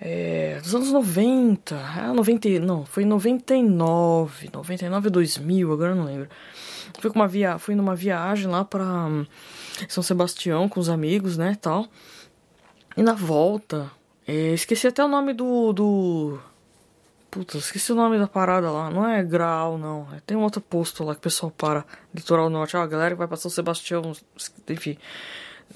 [0.00, 6.04] é, dos anos 90, ah, 90, não, foi 99, 99 ou 2000, agora eu não
[6.04, 6.28] lembro.
[6.98, 9.24] Fui, com uma via, fui numa viagem lá para hum,
[9.88, 11.86] São Sebastião com os amigos, né, tal.
[12.96, 13.90] E na volta,
[14.26, 16.38] é, esqueci até o nome do, do
[17.30, 18.90] Puta, esqueci o nome da parada lá.
[18.90, 20.08] Não é Grau, não.
[20.12, 21.84] É, tem um outro posto lá que o pessoal para.
[22.12, 22.76] Litoral Norte.
[22.76, 24.12] Ah, a galera que vai pra São Sebastião.
[24.68, 24.98] Enfim.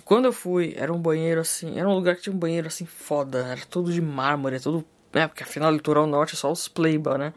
[0.05, 1.79] Quando eu fui, era um banheiro assim.
[1.79, 3.47] Era um lugar que tinha um banheiro assim foda.
[3.47, 4.85] Era tudo de mármore, tudo.
[5.13, 7.33] É, porque afinal, Litoral Norte é só os pleiba, né?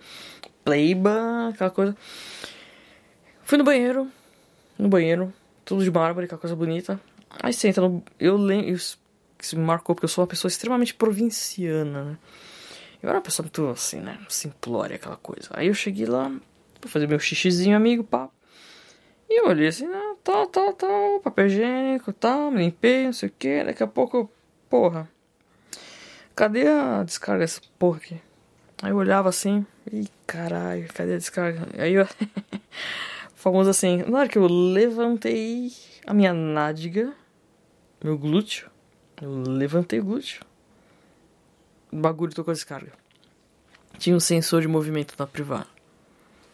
[0.66, 1.96] Pleiba, aquela coisa.
[3.44, 4.08] Fui no banheiro.
[4.80, 5.32] No banheiro.
[5.64, 7.00] Tudo de mármore, aquela coisa bonita.
[7.40, 8.04] Aí você entra no.
[8.20, 8.72] Eu lembro.
[8.72, 8.98] Isso
[9.54, 12.18] me marcou porque eu sou uma pessoa extremamente provinciana, né?
[13.02, 14.18] Eu era uma pessoa muito assim, né?
[14.30, 15.50] Simplória, aquela coisa.
[15.52, 18.30] Aí eu cheguei lá, vou fazer meu xixizinho, amigo, pá.
[19.30, 23.30] E eu olhei assim, ah, tal, tal, tal, papel higiênico, tal, me limpei, não sei
[23.30, 23.64] o que.
[23.64, 24.32] Daqui a pouco,
[24.70, 25.10] porra,
[26.36, 28.22] cadê a descarga dessa porra aqui?
[28.82, 31.68] Aí eu olhava assim, e caralho, cadê a descarga?
[31.78, 32.08] Aí eu.
[33.36, 35.72] famoso assim, na hora que eu levantei
[36.06, 37.14] a minha nádega,
[38.04, 38.70] meu glúteo,
[39.22, 40.47] eu levantei o glúteo
[41.92, 42.92] bagulho tocou descarga.
[43.98, 45.68] Tinha um sensor de movimento na privada.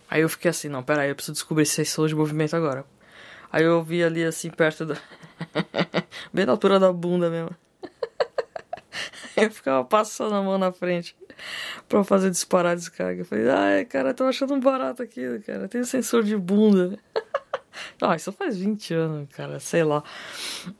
[0.09, 2.85] Aí eu fiquei assim, não, pera aí, eu preciso descobrir esse sensor de movimento agora.
[3.51, 4.97] Aí eu vi ali assim perto da.
[6.33, 7.55] Bem na altura da bunda mesmo.
[9.37, 11.15] eu ficava passando a mão na frente
[11.89, 13.21] pra fazer disparar a descarga.
[13.21, 15.67] Eu falei, ai, cara, tô achando um barato aqui, cara.
[15.67, 16.97] Tem um sensor de bunda.
[17.99, 20.03] Ah, isso faz 20 anos, cara, sei lá.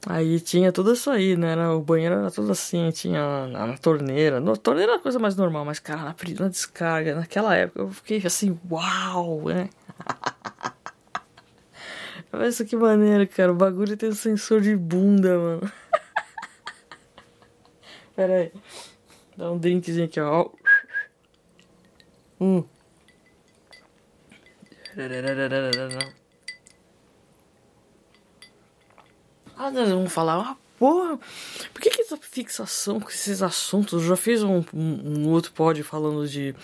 [0.08, 1.56] Aí tinha tudo isso aí, né?
[1.70, 4.40] O banheiro era tudo assim, tinha na, na torneira.
[4.40, 8.22] Na torneira era coisa mais normal, mas, cara, na, na descarga, naquela época eu fiquei
[8.26, 9.70] assim, uau, né?
[12.32, 13.52] Olha isso que maneiro, cara.
[13.52, 15.72] O bagulho tem um sensor de bunda, mano.
[18.16, 18.52] Pera aí.
[19.38, 20.50] Dá um drinkzinho aqui, ó.
[22.40, 22.64] Hum.
[29.58, 31.20] Ah, vão falar, ah, porra,
[31.74, 34.02] por que, que essa fixação com esses assuntos?
[34.04, 36.56] Eu já fiz um, um, um outro pod falando de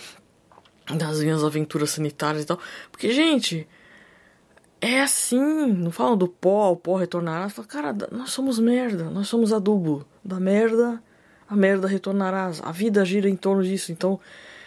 [0.95, 2.59] das minhas aventuras sanitárias e tal.
[2.91, 3.67] Porque, gente,
[4.81, 7.49] é assim, não falam do pó, o pó retornará.
[7.49, 10.05] Fala, cara, nós somos merda, nós somos adubo.
[10.23, 11.01] Da merda,
[11.47, 12.51] a merda retornará.
[12.63, 13.91] A vida gira em torno disso.
[13.91, 14.19] Então,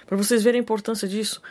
[0.07, 1.43] para vocês verem a importância disso,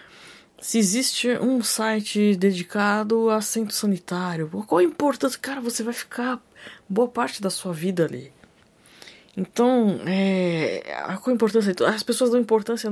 [0.59, 5.39] se existe um site dedicado a centro sanitário, qual a importância?
[5.39, 6.39] Cara, você vai ficar
[6.87, 8.31] boa parte da sua vida ali.
[9.35, 10.83] Então, é,
[11.21, 11.73] qual a importância?
[11.87, 12.89] As pessoas dão importância.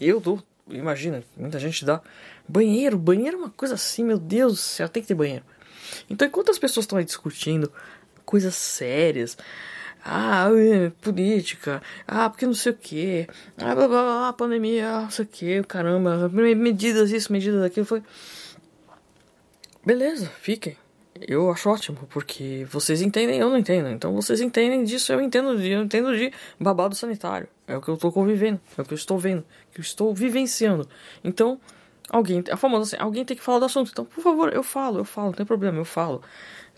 [0.00, 2.00] Eu dou, imagina, muita gente dá.
[2.48, 5.44] Banheiro, banheiro é uma coisa assim, meu Deus do céu, tem que ter banheiro.
[6.08, 7.72] Então, enquanto as pessoas estão aí discutindo
[8.24, 9.36] coisas sérias,
[10.04, 13.26] ah, é, política, ah, porque não sei o que,
[13.58, 18.02] ah, blá, blá, blá, pandemia, não sei o que, caramba, medidas isso, medidas aquilo, foi.
[19.84, 20.76] Beleza, fiquem.
[21.26, 23.88] Eu acho ótimo, porque vocês entendem, eu não entendo.
[23.88, 27.48] Então vocês entendem disso, eu entendo eu entendo de babado sanitário.
[27.66, 30.14] É o que eu estou convivendo, é o que eu estou vendo, que eu estou
[30.14, 30.88] vivenciando.
[31.22, 31.60] Então,
[32.08, 33.90] alguém, a famosa assim, alguém tem que falar do assunto.
[33.92, 36.22] Então, por favor, eu falo, eu falo, não tem problema, eu falo.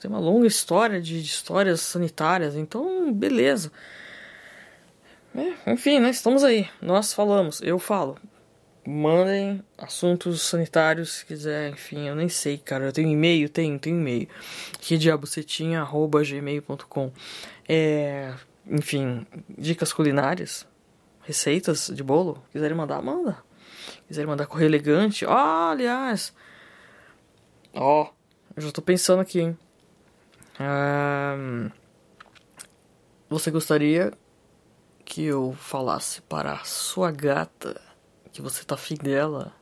[0.01, 3.71] Tem uma longa história de, de histórias sanitárias, então, beleza.
[5.35, 6.69] É, enfim, né, estamos aí.
[6.81, 8.19] Nós falamos, eu falo
[8.87, 12.87] mandem assuntos sanitários se quiser, enfim, eu nem sei, cara.
[12.87, 13.49] Eu tenho e-mail?
[13.49, 14.29] Tenho, tenho e-mail.
[14.81, 17.13] Que diabucetinha, arroba gmail.com.
[17.69, 18.35] É,
[18.67, 20.67] enfim, dicas culinárias,
[21.23, 22.43] receitas de bolo.
[22.51, 23.39] Quiserem mandar, manda.
[24.07, 25.25] Quiserem mandar correio elegante.
[25.25, 26.35] Ó, oh, aliás.
[27.75, 28.15] Ó, oh,
[28.57, 29.59] eu já tô pensando aqui, hein.
[30.61, 31.71] Um,
[33.29, 34.13] você gostaria
[35.05, 37.81] que eu falasse para a sua gata
[38.33, 39.53] que você tá afim dela,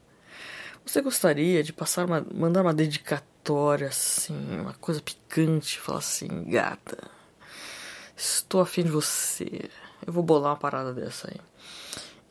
[0.85, 6.99] você gostaria de passar uma, mandar uma dedicatória assim, uma coisa picante, falar assim, gata,
[8.17, 9.69] estou afim de você.
[10.07, 11.41] Eu vou bolar uma parada dessa aí.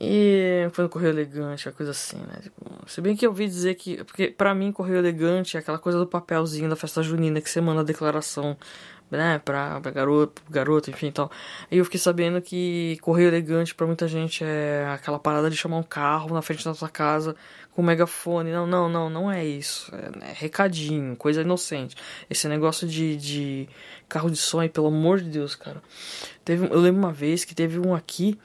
[0.02, 2.40] E foi no Correio Elegante, uma coisa assim, né?
[2.42, 4.02] Tipo, se bem que eu ouvi dizer que.
[4.06, 7.60] Porque pra mim, Correio Elegante é aquela coisa do papelzinho da festa junina que você
[7.60, 8.58] manda a declaração
[9.12, 11.32] né, pra, pra garoto, garoto, enfim tal.
[11.72, 15.78] E eu fiquei sabendo que correio elegante para muita gente é aquela parada de chamar
[15.78, 17.36] um carro na frente da sua casa
[17.74, 18.52] com um megafone.
[18.52, 19.92] Não, não, não, não é isso.
[19.96, 21.96] É, é recadinho, coisa inocente.
[22.30, 23.70] Esse negócio de, de
[24.08, 25.82] carro de aí, pelo amor de Deus, cara.
[26.46, 28.38] Teve, eu lembro uma vez que teve um aqui,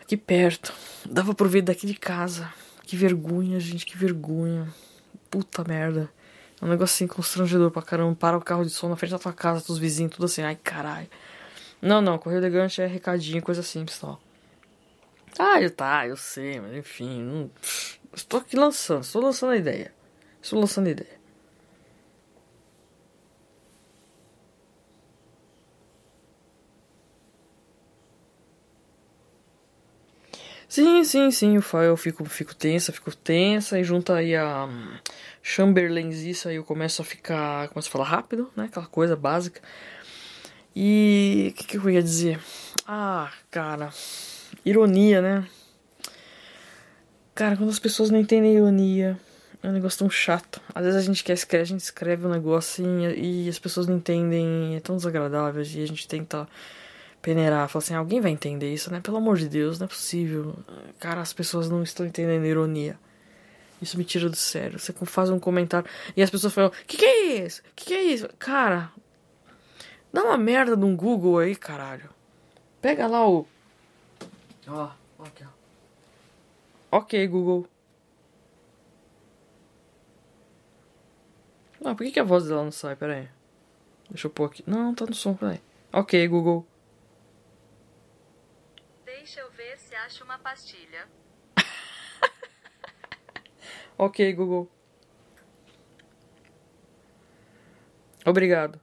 [0.00, 0.72] aqui perto.
[1.08, 2.52] Dava pra ver daqui de casa.
[2.82, 4.68] Que vergonha, gente, que vergonha.
[5.30, 6.10] puta merda.
[6.60, 8.14] É um negócio assim constrangedor pra caramba.
[8.14, 10.42] Para o carro de som na frente da tua casa, dos vizinhos, tudo assim.
[10.42, 11.08] Ai, caralho.
[11.80, 14.20] Não, não, correio elegante é recadinho, coisa simples, tal.
[15.38, 17.50] Ah, eu tá, eu sei, mas enfim, não...
[18.14, 19.92] estou aqui lançando, estou lançando a ideia.
[20.40, 21.23] Estou lançando a ideia.
[30.74, 34.98] Sim, sim, sim, eu fico, fico tensa, fico tensa, e junta aí a um,
[35.40, 39.60] Chamberlain's aí eu começo a ficar, começo a falar rápido, né, aquela coisa básica.
[40.74, 42.40] E o que, que eu ia dizer?
[42.88, 43.90] Ah, cara,
[44.64, 45.46] ironia, né?
[47.36, 49.16] Cara, quando as pessoas não entendem ironia,
[49.62, 50.60] é um negócio tão chato.
[50.74, 53.86] Às vezes a gente quer escrever, a gente escreve um negócio assim, e as pessoas
[53.86, 56.48] não entendem, é tão desagradável, e a gente tenta
[57.24, 59.00] peneirar, falar assim, alguém vai entender isso, né?
[59.00, 60.54] Pelo amor de Deus, não é possível.
[61.00, 62.98] Cara, as pessoas não estão entendendo ironia.
[63.80, 64.78] Isso me tira do sério.
[64.78, 67.62] Você faz um comentário e as pessoas falam, que que é isso?
[67.74, 68.28] Que que é isso?
[68.38, 68.92] Cara,
[70.12, 72.10] dá uma merda num Google aí, caralho.
[72.82, 73.46] Pega lá o...
[74.68, 76.98] Ó, ó aqui, ó.
[76.98, 77.66] Ok, Google.
[81.80, 82.94] Não, por que, que a voz dela não sai?
[82.96, 83.28] Pera aí.
[84.10, 84.62] Deixa eu pôr aqui.
[84.66, 85.60] Não, tá no som, peraí.
[85.90, 86.66] Ok, Google.
[89.24, 91.08] Deixa eu ver se acho uma pastilha.
[93.96, 94.70] ok, Google.
[98.26, 98.78] Obrigado.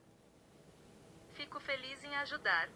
[1.34, 2.70] Fico feliz em ajudar.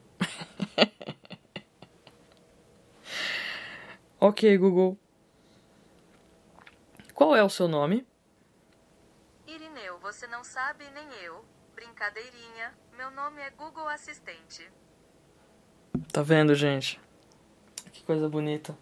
[4.22, 4.96] ok, Google.
[7.16, 8.06] Qual é o seu nome?
[9.48, 11.44] Irineu, você não sabe nem eu.
[11.74, 12.78] Brincadeirinha.
[12.96, 14.72] Meu nome é Google Assistente.
[16.14, 17.04] Tá vendo, gente?
[17.96, 18.78] Que coisa bonita.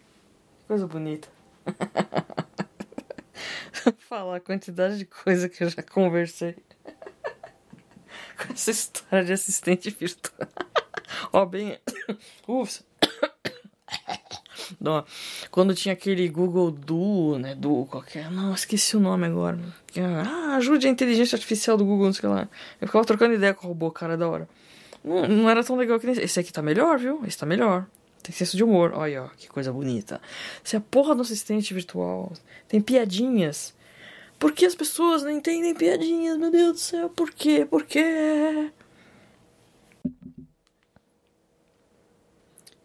[0.60, 1.28] Que coisa bonita.
[4.10, 6.56] Falar a quantidade de coisa que eu já conversei.
[8.36, 10.50] Com essa história de assistente virtual.
[11.32, 11.78] Ó, bem.
[12.48, 12.84] Ufa.
[14.82, 15.06] Não,
[15.52, 17.54] quando tinha aquele Google Duo, né?
[17.54, 18.32] Duo qualquer.
[18.32, 19.60] Não, esqueci o nome agora.
[20.26, 22.50] Ah, ajude a inteligência artificial do Google, não sei lá.
[22.82, 24.50] Eu ficava trocando ideia com o robô, cara, da hora.
[25.04, 26.20] Não, não era tão legal que nem.
[26.20, 27.22] Esse aqui tá melhor, viu?
[27.28, 27.86] Esse tá melhor.
[28.24, 28.94] Tem senso de humor.
[28.96, 30.22] Olha, que coisa bonita.
[30.64, 32.34] Se a porra do assistente virtual
[32.68, 33.76] tem piadinhas.
[34.40, 36.38] Por que as pessoas não entendem piadinhas?
[36.38, 37.66] Meu Deus do céu, por quê?
[37.66, 38.72] Por quê?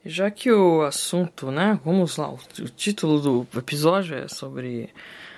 [0.05, 1.79] Já que o assunto, né?
[1.85, 2.39] Vamos lá, o
[2.71, 4.93] título do episódio é sobre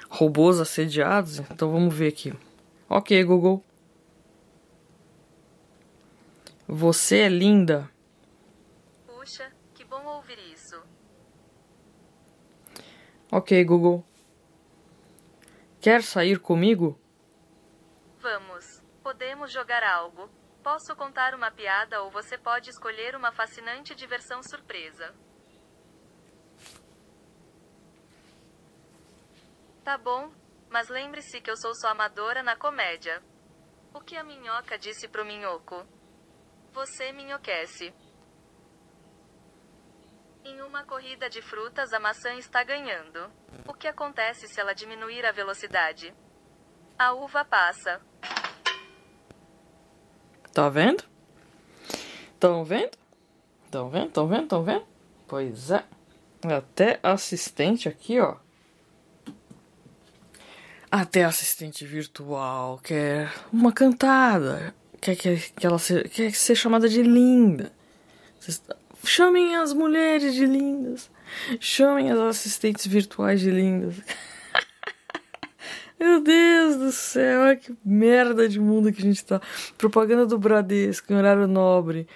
[0.08, 2.32] robôs assediados, então vamos ver aqui.
[2.88, 3.64] Ok, Google.
[6.68, 7.90] Você é linda.
[9.06, 10.80] Puxa, que bom ouvir isso.
[13.32, 14.04] Ok, Google.
[15.80, 16.98] Quer sair comigo?
[18.18, 18.82] Vamos.
[19.04, 20.28] Podemos jogar algo.
[20.64, 25.14] Posso contar uma piada ou você pode escolher uma fascinante diversão surpresa.
[29.84, 30.32] Tá bom,
[30.68, 33.22] mas lembre-se que eu sou sua amadora na comédia.
[33.94, 35.86] O que a minhoca disse pro minhoco?
[36.72, 37.94] Você me enlouquece.
[40.44, 43.30] Em uma corrida de frutas, a maçã está ganhando.
[43.66, 46.14] O que acontece se ela diminuir a velocidade?
[46.98, 48.00] A uva passa.
[50.52, 51.04] Tá vendo?
[52.34, 52.98] Estão vendo?
[53.66, 54.06] Estão vendo?
[54.06, 54.42] Estão vendo?
[54.44, 54.86] Estão vendo?
[55.28, 55.84] Pois é.
[56.42, 58.36] Até assistente aqui, ó.
[60.90, 64.74] Até assistente virtual quer uma cantada.
[65.00, 67.70] Quer que, que ela se, quer ser chamada de linda.
[69.04, 71.10] Chamem as mulheres de lindas.
[71.58, 73.96] Chamem as assistentes virtuais de lindas.
[75.98, 79.40] Meu Deus do céu, olha que merda de mundo que a gente tá.
[79.76, 82.08] Propaganda do Bradesco em horário nobre,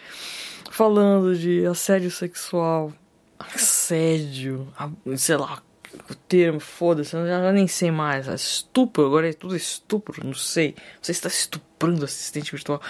[0.70, 2.92] falando de assédio sexual.
[3.38, 4.72] Assédio,
[5.16, 5.62] sei lá,
[6.10, 8.26] o termo, foda-se, eu já nem sei mais.
[8.26, 10.74] Estupro, agora é tudo estupro, não sei.
[11.00, 12.80] Você está estuprando assistente virtual.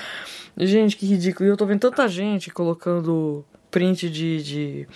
[0.56, 1.48] Gente, que ridículo.
[1.48, 4.42] E eu tô vendo tanta gente colocando print de.
[4.42, 4.88] de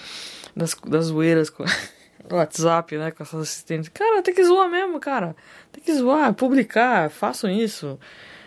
[0.54, 1.64] das, das zoeiras com
[2.30, 3.10] WhatsApp, né?
[3.10, 3.88] Com essas assistentes.
[3.88, 5.34] Cara, tem que zoar mesmo, cara.
[5.72, 7.98] Tem que zoar, publicar, façam isso.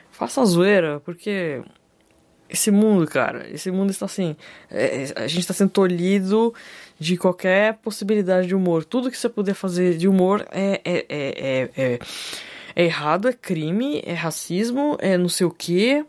[0.09, 1.61] Façam zoeira, porque
[2.49, 4.35] esse mundo, cara, esse mundo está assim.
[4.69, 6.53] É, a gente está sendo tolhido
[6.97, 8.85] de qualquer possibilidade de humor.
[8.85, 11.99] Tudo que você puder fazer de humor é, é, é, é,
[12.75, 16.05] é errado, é crime, é racismo, é não sei o que.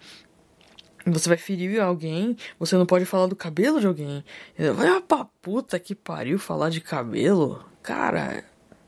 [1.06, 4.24] Você vai ferir alguém, você não pode falar do cabelo de alguém.
[4.74, 7.64] Vai pra puta que pariu falar de cabelo.
[7.82, 8.44] Cara,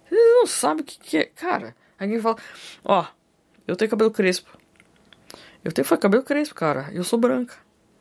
[0.09, 1.25] vocês não sabem o que, que é.
[1.25, 2.37] Cara, alguém fala:
[2.85, 3.05] Ó,
[3.67, 4.57] Eu tenho cabelo crespo.
[5.65, 6.91] Eu tenho cabelo crespo, cara.
[6.93, 7.57] Eu sou branca.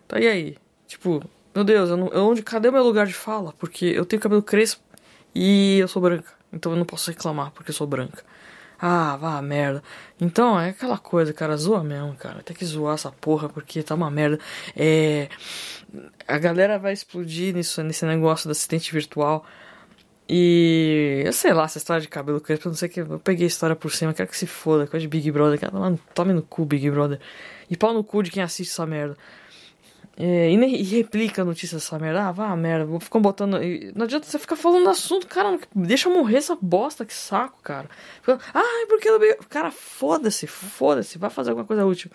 [0.07, 0.57] Tá e aí?
[0.85, 1.23] Tipo,
[1.55, 3.53] meu Deus, eu não, eu onde, cadê meu lugar de fala?
[3.53, 4.83] Porque eu tenho cabelo crespo
[5.33, 6.33] e eu sou branca.
[6.51, 8.23] Então eu não posso reclamar porque eu sou branca.
[8.85, 9.81] Ah, vá merda.
[10.19, 12.43] Então, é aquela coisa, cara, zoa mesmo, cara.
[12.43, 14.37] Tem que zoar essa porra porque tá uma merda.
[14.75, 15.29] É.
[16.27, 19.45] A galera vai explodir nisso, nesse negócio do assistente virtual.
[20.27, 22.99] E eu sei lá, essa história de cabelo crespo, não sei que.
[22.99, 25.71] Eu peguei a história por cima, quero que se foda, coisa de Big Brother, cara,
[26.13, 27.21] tome no cu, Big Brother.
[27.69, 29.15] E pau no cu de quem assiste essa merda.
[30.15, 32.27] É, e, e, replica a notícia dessa merda.
[32.27, 32.99] Ah, vá merda.
[32.99, 33.57] Ficam botando.
[33.95, 35.59] Não adianta você ficar falando assunto, cara.
[35.73, 37.89] Deixa morrer essa bosta, que saco, cara.
[38.53, 39.19] ah, porque ela.
[39.49, 41.17] Cara, foda-se, foda-se.
[41.17, 42.11] Vai fazer alguma coisa útil.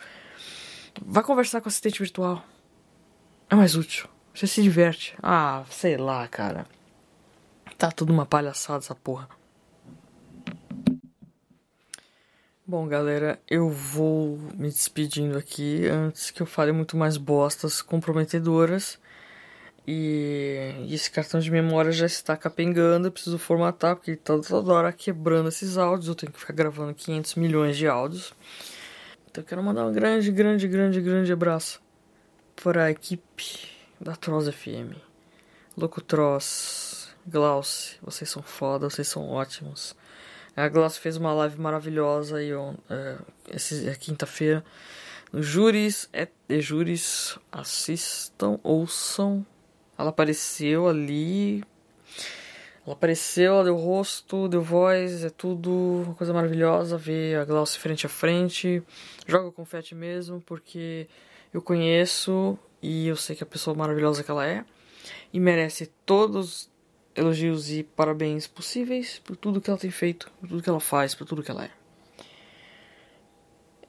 [1.05, 2.45] Vai conversar com o assistente virtual.
[3.51, 4.09] É mais útil.
[4.33, 5.17] Você se diverte.
[5.23, 6.67] Ah, sei lá, cara.
[7.77, 9.29] Tá tudo uma palhaçada essa porra.
[12.71, 18.99] Bom, galera, eu vou me despedindo aqui antes que eu fale muito mais bostas comprometedoras.
[19.87, 25.49] E, esse cartão de memória já está capengando, preciso formatar porque tá toda hora quebrando
[25.49, 26.09] esses áudios.
[26.09, 28.35] Eu tenho que ficar gravando 500 milhões de áudios.
[29.31, 31.81] Então eu quero mandar um grande, grande, grande, grande abraço
[32.63, 34.93] para a equipe da Troz FM.
[35.75, 39.97] Louco Troz, Glauce, vocês são foda, vocês são ótimos.
[40.59, 42.51] A Glass fez uma live maravilhosa aí
[42.91, 43.17] é,
[43.55, 44.65] esse, é quinta-feira.
[45.33, 49.47] Júris, é, é, júris, assistam, ouçam.
[49.97, 51.63] Ela apareceu ali.
[52.85, 57.79] Ela apareceu, ela deu rosto, deu voz, é tudo uma coisa maravilhosa ver a Glauce
[57.79, 58.83] frente a frente.
[59.29, 61.07] Joga confete mesmo, porque
[61.55, 64.65] eu conheço e eu sei que a pessoa maravilhosa que ela é.
[65.33, 66.69] E merece todos
[67.19, 71.15] elogios e parabéns possíveis por tudo que ela tem feito, por tudo que ela faz,
[71.15, 71.71] por tudo que ela é.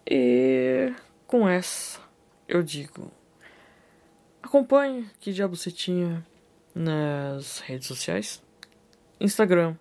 [0.09, 0.93] E
[1.27, 2.01] com essa
[2.47, 3.11] eu digo:
[4.41, 6.25] acompanhe que diabo você tinha
[6.73, 8.41] nas redes sociais:
[9.19, 9.75] Instagram,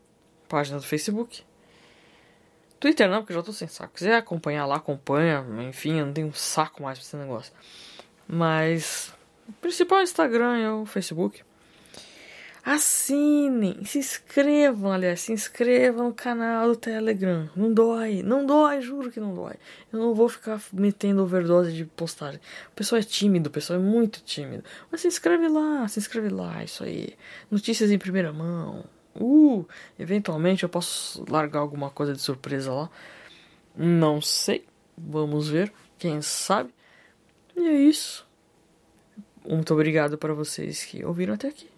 [0.49, 1.43] página do Facebook.
[2.79, 3.99] Twitter não, porque já tô sem saco.
[3.99, 5.45] Se quiser acompanhar lá, acompanha.
[5.69, 7.53] Enfim, eu não tenho um saco mais pra esse negócio.
[8.29, 9.13] Mas
[9.49, 11.43] o principal é o Instagram e o Facebook.
[12.71, 17.49] Assinem, se inscrevam, aliás, se inscrevam no canal do Telegram.
[17.57, 19.55] Não dói, não dói, juro que não dói.
[19.91, 22.39] Eu não vou ficar metendo overdose de postagem.
[22.71, 24.65] O pessoal é tímido, o pessoal é muito tímido.
[24.91, 27.17] Mas se inscreve lá, se inscreve lá, isso aí.
[27.51, 28.85] Notícias em primeira mão.
[29.19, 29.65] Uh,
[29.99, 32.91] eventualmente eu posso largar alguma coisa de surpresa lá.
[33.75, 36.69] Não sei, vamos ver, quem sabe.
[37.57, 38.29] E é isso.
[39.43, 41.78] Muito obrigado para vocês que ouviram até aqui.